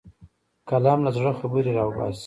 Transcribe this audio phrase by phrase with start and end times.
[0.69, 2.19] قلم له زړه خبرې راوباسي